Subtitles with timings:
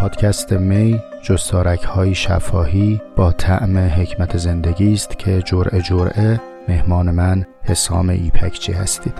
[0.00, 7.46] پادکست می جستارک های شفاهی با طعم حکمت زندگی است که جرعه جرعه مهمان من
[7.62, 9.12] حسام ایپکچی هستید.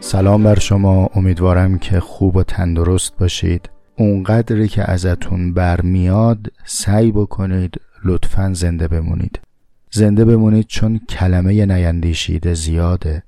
[0.00, 1.08] سلام بر شما.
[1.14, 3.79] امیدوارم که خوب و تندرست باشید.
[4.00, 9.40] اونقدری که ازتون برمیاد سعی بکنید لطفا زنده بمونید.
[9.90, 13.22] زنده بمونید چون کلمه نیندیشیده زیاده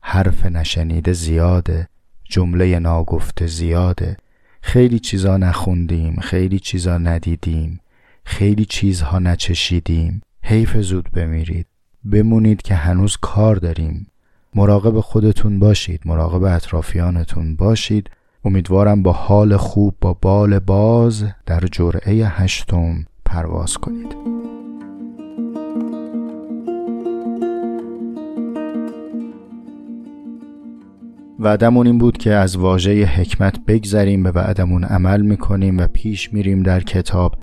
[0.00, 1.88] حرف نشنیده زیاده
[2.24, 4.16] جمله ناگفته زیاده.
[4.62, 7.80] خیلی چیزا نخوندیم خیلی چیزا ندیدیم
[8.24, 10.22] خیلی چیزها نچشیدیم.
[10.42, 11.66] حیف زود بمیرید.
[12.12, 14.06] بمونید که هنوز کار داریم.
[14.54, 18.10] مراقب خودتون باشید مراقب اطرافیانتون باشید.
[18.44, 24.16] امیدوارم با حال خوب با بال باز در جرعه هشتم پرواز کنید.
[31.40, 36.62] وعدمون این بود که از واژه حکمت بگذریم به وعدمون عمل می‌کنیم و پیش میریم
[36.62, 37.34] در کتاب.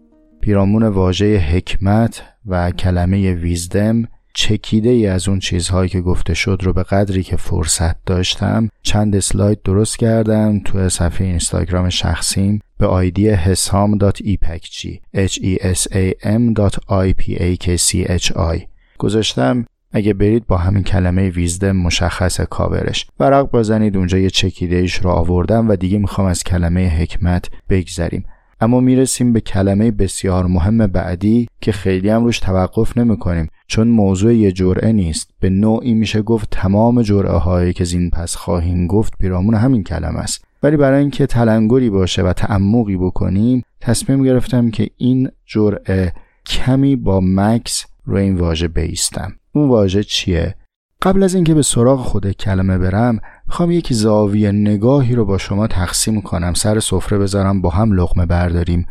[0.41, 6.73] پیرامون واژه حکمت و کلمه ویزدم چکیده ای از اون چیزهایی که گفته شد رو
[6.73, 13.29] به قدری که فرصت داشتم چند اسلاید درست کردم تو صفحه اینستاگرام شخصیم به آیدی
[13.29, 16.53] حسام.epakchi h e s a m
[16.89, 18.61] i p a k c h i.
[18.97, 19.65] گذاشتم.
[19.91, 23.07] اگه برید با همین کلمه ویزدم مشخص کاورش.
[23.19, 28.25] ورق بزنید اونجا یه چکیده ایش رو آوردم و دیگه می‌خوام از کلمه حکمت بگذریم.
[28.61, 33.87] اما می‌رسیم به کلمه بسیار مهم بعدی که خیلی هم روش توقف نمی کنیم چون
[33.87, 38.87] موضوع یه جرعه نیست به نوعی میشه گفت تمام جرعه هایی که زین پس خواهیم
[38.87, 40.45] گفت پیرامون همین کلمه است.
[40.63, 46.13] ولی برای اینکه تلنگری باشه و تعمقی بکنیم تصمیم گرفتم که این جرعه
[46.45, 49.31] کمی با مکس رو این واژه بیستم.
[49.53, 50.55] اون واژه چیه؟
[51.01, 55.67] قبل از اینکه به سراغ خود کلمه برم می‌خوام یک زاویه نگاهی رو با شما
[55.67, 56.53] تقسیم کنم.
[56.53, 58.85] سر سفره بذارم با هم لقمه برداریم.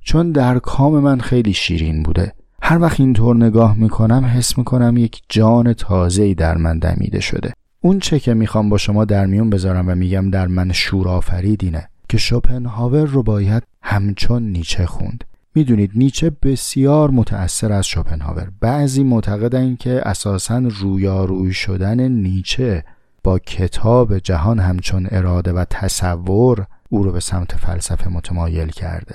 [0.00, 2.32] چون در کام من خیلی شیرین بوده.
[2.66, 7.52] هر وقت اینطور نگاه می‌کنم حس می‌کنم یک جان تازه‌ای در من دمیده شده.
[7.80, 11.88] اون چه که می‌خوام با شما در میون بذارم و میگم در من شور آفریدینه
[12.08, 15.24] که شوپنهاور رو باید همچون نیچه خوند.
[15.54, 18.50] می‌دونید نیچه بسیار متأثر از شوپنهاور.
[18.60, 22.84] بعضی معتقدن که اساسا رویاروی شدن نیچه
[23.24, 29.14] با کتاب جهان همچون اراده و تصور او رو به سمت فلسفه متمایل کرده.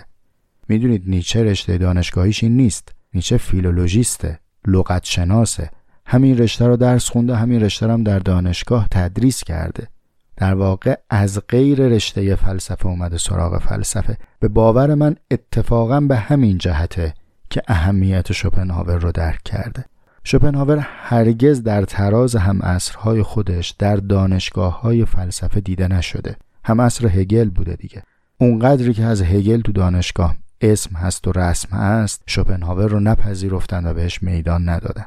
[0.67, 2.98] می‌دونید نیچه رشته دانشگاهیش این نیست.
[3.13, 5.69] نیچه فیلولوژیسته لغت شناسه
[6.05, 9.87] همین رشته رو درس خونده همین رشته هم در دانشگاه تدریس کرده.
[10.37, 14.17] در واقع از غیر رشته فلسفه اومده سراغ فلسفه.
[14.39, 17.13] به باور من اتفاقا به همین جهته
[17.49, 19.85] که اهمیت شوپنهاور رو درک کرده.
[20.23, 26.37] شوپنهاور هرگز در تراز هم عصرهای خودش در دانشگاه های فلسفه دیده نشده.
[26.65, 28.03] هم عصر هگل بوده دیگه.
[28.37, 33.93] اونقدری که از هگل تو دانشگاه اسم هست و رسم هست شوپنهاور رو نپذیرفتند و
[33.93, 35.05] بهش میدان ندادن.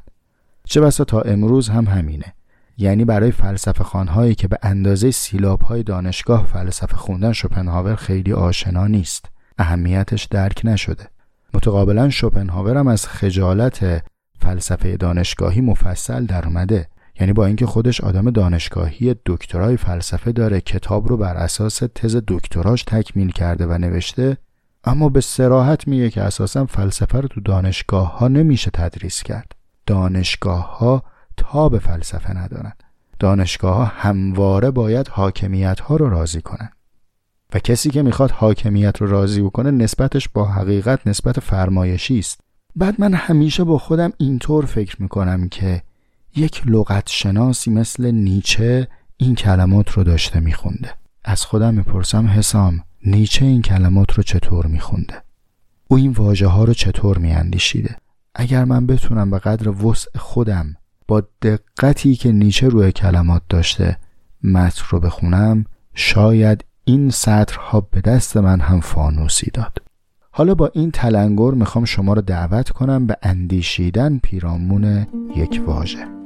[0.65, 2.35] چه بسا تا امروز هم همینه.
[2.77, 8.87] یعنی برای فلسفه خانهایی که به اندازه سیلاب های دانشگاه فلسفه خوندن شوپنهاور خیلی آشنا
[8.87, 9.25] نیست.
[9.59, 11.09] اهمیتش درک نشده.
[11.55, 14.05] متقابلا شوپنهاور هم از خجالت
[14.41, 16.89] فلسفه دانشگاهی مفصل در اومده
[17.21, 22.85] یعنی با اینکه خودش آدم دانشگاهی دکترای فلسفه داره کتاب رو بر اساس تز دکتراش
[22.85, 24.37] تکمیل کرده و نوشته
[24.85, 29.53] اما به سراحت میگه که اساسا فلسفه رو تو دانشگاه ها نمیشه تدریس کرد.
[29.87, 30.79] دانشگاه
[31.45, 32.73] ها به فلسفه ندارن.
[33.19, 36.71] دانشگاه ها همواره باید حاکمیت ها رو راضی کنن.
[37.55, 42.41] و کسی که می‌خواد حاکمیت رو راضی بکنه نسبتش با حقیقت نسبت فرمایشی است.
[42.77, 45.83] بعد من همیشه با خودم اینطور فکر می‌کنم که
[46.37, 50.95] یک لغت شناسی مثل نیچه این کلمات رو داشته میخونده.
[51.25, 55.15] از خودم می‌پرسم حسام نیچه این کلمات رو چطور میخونده؟
[55.89, 57.97] او این واژه ها رو چطور میاندیشیده؟
[58.35, 60.77] اگر من بتونم به قدر وسع خودم
[61.09, 63.97] با دقتی که نیچه روی کلمات داشته
[64.45, 65.65] متن رو بخونم
[65.95, 69.79] شاید این سطرها به دست من هم فانوسی داد.
[70.31, 75.07] حالا با این تلنگر می‌خوام شما رو دعوت کنم به اندیشیدن پیرامون
[75.37, 76.22] یک واژه.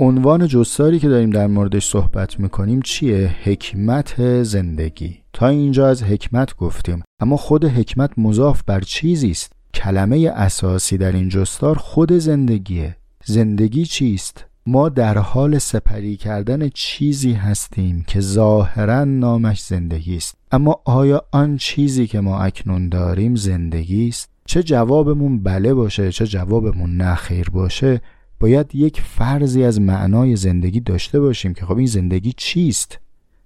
[0.00, 5.18] عنوان جستاری که داریم در موردش صحبت می‌کنیم چیه؟ حکمت زندگی.
[5.32, 9.52] تا اینجا از حکمت گفتیم اما خود حکمت مضاف بر چیزی است.
[9.74, 12.96] کلمه اساسی در این جستار خود زندگیه.
[13.24, 20.34] زندگی چیست؟ ما در حال سپری کردن چیزی هستیم که ظاهرا نامش زندگی است.
[20.52, 26.26] اما آیا آن چیزی که ما اکنون داریم زندگی است؟ چه جوابمون بله باشه چه
[26.26, 28.00] جوابمون نخیر باشه؟
[28.40, 32.98] باید یک فرضی از معنای زندگی داشته باشیم که خب این زندگی چیست؟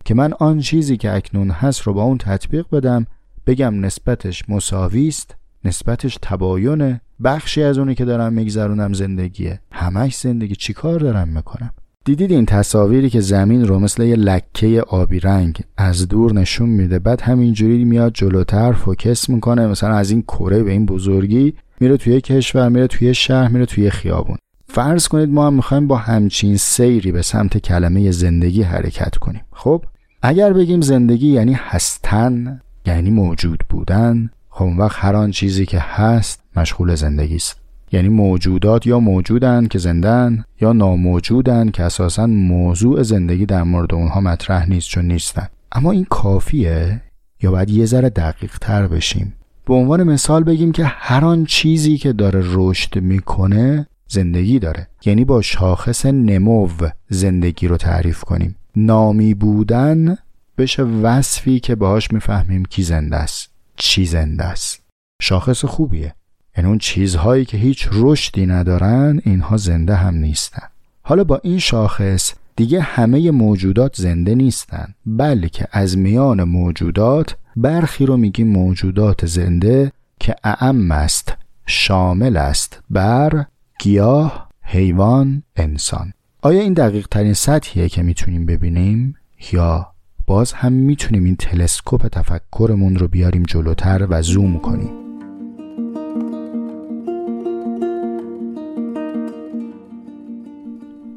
[0.05, 3.07] که من آن چیزی که اکنون هست رو با اون تطبیق بدم
[3.47, 9.61] بگم نسبتش مساوی است نسبتش تباینه بخشی از اونی که دارم میگذرونم زندگیه.
[9.73, 10.55] همش زندگی.
[10.55, 11.71] چیکار دارم می‌کنم؟
[12.05, 16.99] دیدید این تصاویری که زمین رو مثل یه لکه آبی رنگ از دور نشون میده
[16.99, 22.21] بعد همینجوری میاد جلوتر فوکس می‌کنه مثلا از این کره به این بزرگی میره توی
[22.21, 24.37] کشور میره توی شهر میره توی خیابون.
[24.75, 29.41] فرض کنید ما هم می‌خوایم با همچین سیری به سمت کلمه زندگی حرکت کنیم.
[29.53, 29.85] خب
[30.23, 35.79] اگر بگیم زندگی یعنی هستن یعنی موجود بودن خب اون وقت هر آن چیزی که
[35.79, 37.61] هست مشغول زندگی است.
[37.93, 44.21] یعنی موجودات یا موجودن که زندن یا ناموجودن که اساسا موضوع زندگی در مورد اونها
[44.21, 45.47] مطرح نیست چون نیستن.
[45.73, 47.01] اما این کافیه؟
[47.43, 49.35] یا باید یه ذره دقیق تر بشیم؟
[49.67, 54.89] به عنوان مثال بگیم که هر آن چیزی که داره رشد می‌کنه زندگی داره.
[55.05, 56.69] یعنی با شاخص نمو
[57.09, 58.57] زندگی رو تعریف کنیم.
[58.77, 60.17] نامی بودن
[60.59, 64.83] بشه وصفی که باهاش می‌فهمیم کی زنده است چی زنده است.
[65.23, 66.15] شاخص خوبیه.
[66.57, 70.67] یعنی اون چیزهایی که هیچ رشدی ندارن اینها زنده هم نیستن.
[71.03, 74.95] حالا با این شاخص دیگه همه موجودات زنده نیستن.
[75.07, 81.33] بلکه از میان موجودات برخی رو میگیم موجودات زنده که اعم است
[81.67, 83.45] شامل است بر
[83.83, 86.13] گیاه حیوان انسان.
[86.43, 89.15] آیا این دقیق ترین سطحیه که می‌تونیم ببینیم؟
[89.53, 89.93] یا
[90.27, 94.91] باز هم می‌تونیم این تلسکوپ تفکرمون رو بیاریم جلوتر و زوم کنیم؟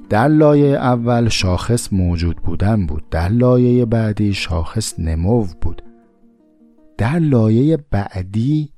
[0.10, 3.04] در لایه اول شاخص موجود بودن بود.
[3.12, 5.82] در لایه بعدی شاخص نمو بود.
[6.98, 8.70] در لایه بعدی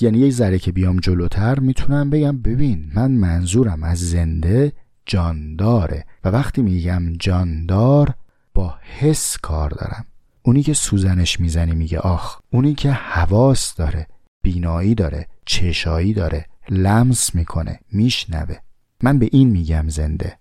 [0.00, 4.72] یعنی یک ذره که بیام جلوتر می‌تونم بگم ببین من منظورم از زنده
[5.06, 8.14] جانداره و وقتی میگم جاندار
[8.54, 10.04] با حس کار دارم.
[10.42, 14.06] اونی که سوزنش می‌زنی میگه آخ اونی که حواس داره
[14.42, 18.56] بینایی داره چشایی داره لمس می‌کنه میشنوه.
[19.02, 20.38] من به این میگم زنده.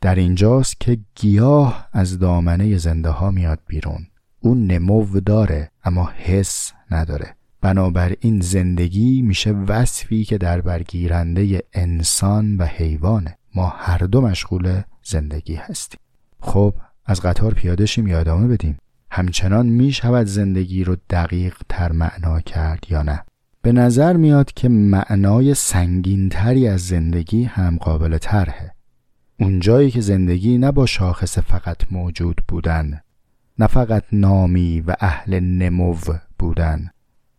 [0.00, 4.06] در اینجاست که گیاه از دامنه زنده ها میاد بیرون.
[4.40, 7.36] اون نمو داره اما حس نداره.
[7.62, 15.54] بنابراین زندگی میشه وصفی که در برگیرنده انسان و حیوانه ما هر دو مشغول زندگی
[15.54, 16.00] هستیم.
[16.40, 16.74] خب
[17.06, 18.78] از قطار پیاده شیم یا ادامه بدیم؟
[19.10, 23.24] همچنان می شود زندگی رو دقیق تر معنا کرد یا نه؟
[23.62, 28.74] به نظر میاد که معنای سنگینتری از زندگی هم قابل طرحه
[29.40, 33.00] اونجایی که زندگی نه با شاخص فقط موجود بودن
[33.58, 35.96] نه فقط نامی و اهل نمو
[36.38, 36.90] بودن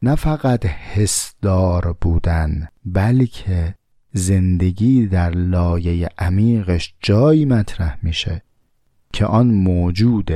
[0.05, 3.75] نه فقط حسدار بودن بلکه
[4.13, 8.41] زندگی در لایه عمیقش جایی مطرح میشه
[9.13, 10.31] که آن موجود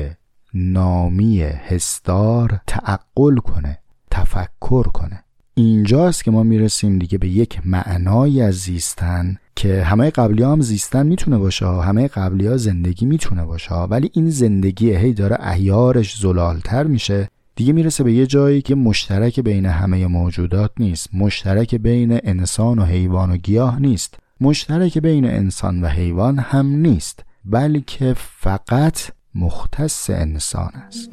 [0.54, 3.80] نامی حسدار تعقل کنه
[4.12, 5.24] تفکر کنه.
[5.54, 11.06] اینجاست که ما می‌رسیم دیگه به یک معنایی از زیستن که همه قبلی هم زیستن
[11.06, 16.84] می‌تونه باشه همه قبلی ها زندگی می‌تونه باشه ولی این زندگی هی داره احیارش زلالتر
[16.84, 17.30] میشه.
[17.58, 21.10] دیگه می‌رسه به یه جایی که مشترک بین همه موجودات نیست.
[21.14, 24.20] مشترک بین انسان و حیوان و گیاه نیست.
[24.42, 29.00] مشترک بین انسان و حیوان هم نیست بلکه فقط
[29.36, 31.10] مختص انسان است.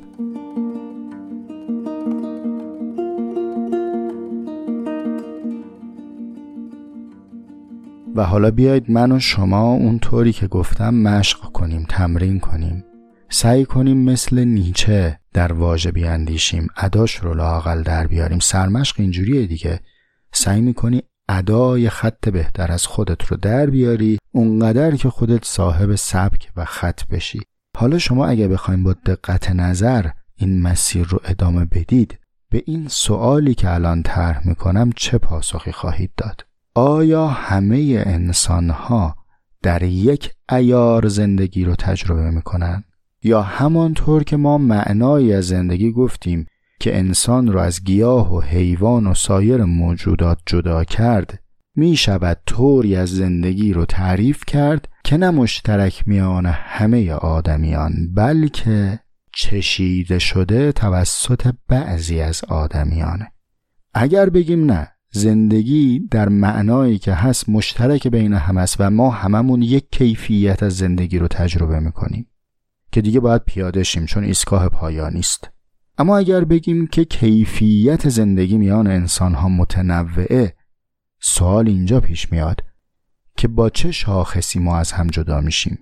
[8.14, 12.84] و حالا بیایید من و شما اونطوری که گفتم مشق کنیم تمرین کنیم.
[13.36, 16.68] سعی کنیم مثل نیچه در واژه بیاندیشیم.
[16.76, 18.38] اداش رو لاقل در بیاریم.
[18.38, 19.80] سرمشق اینجوریه دیگه.
[20.32, 26.50] سعی می‌کنی ادای خط بهتر از خودت رو در بیاری اونقدر که خودت صاحب سبک
[26.56, 27.40] و خط بشی.
[27.76, 32.18] حالا شما اگه بخوایم با دقت نظر این مسیر رو ادامه بدید
[32.50, 39.16] به این سوالی که الان طرح می‌کنم چه پاسخی خواهید داد؟ آیا همه انسان ها
[39.62, 42.84] در یک ایار زندگی رو تجربه می‌کنن؟
[43.24, 46.46] یا همانطور که ما معنایی از زندگی گفتیم
[46.80, 51.40] که انسان را از گیاه و حیوان و سایر موجودات جدا کرد
[51.76, 59.00] می شود طوری از زندگی رو تعریف کرد که نه مشترک میان همه آدمیان بلکه
[59.32, 63.32] چشیده شده توسط بعضی از آدمیانه
[63.94, 69.62] اگر بگیم نه زندگی در معنایی که هست مشترک بین هم است و ما هممون
[69.62, 72.26] یک کیفیت از زندگی رو تجربه می‌کنیم.
[72.94, 75.50] که دیگه باید پیاده شیم چون ایستگاه پایانی است
[75.98, 80.54] اما اگر بگیم که کیفیت زندگی میان انسان ها متنوعه
[81.20, 82.60] سوال اینجا پیش میاد
[83.36, 85.78] که با چه شاخصی ما از هم جدا میشیم؟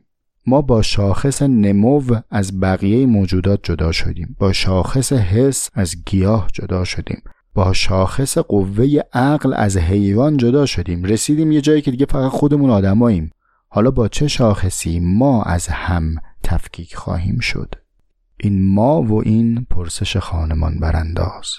[0.46, 4.36] ما با شاخص نمو از بقیه موجودات جدا شدیم.
[4.38, 7.22] با شاخص حس از گیاه جدا شدیم.
[7.54, 11.04] با شاخص قوه عقل از حیوان جدا شدیم.
[11.04, 13.30] رسیدیم یه جایی که دیگه فقط خودمون آدماییم.
[13.68, 17.74] حالا با چه شاخصی ما از هم تفکیک خواهیم شد.
[18.36, 21.54] این ما و این پرسش خانمان برانداز.